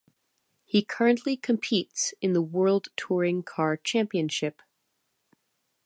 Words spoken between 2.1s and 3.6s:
in the World Touring